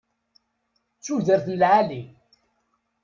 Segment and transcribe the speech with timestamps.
[0.97, 2.01] D tudert n lɛali.